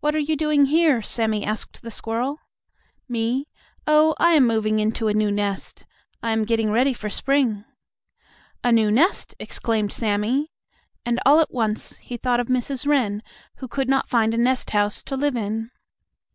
[0.00, 2.38] "What are you doing here?" Sammie asked the squirrel.
[3.10, 3.46] "Me?
[3.86, 5.84] Oh, I am moving into a new nest.
[6.22, 7.62] I am getting ready for spring."
[8.62, 10.50] "A new nest!" exclaimed Sammie,
[11.04, 12.86] and, all at once, he thought of Mrs.
[12.86, 13.22] Wren,
[13.56, 15.70] who could not find a nest house to live in.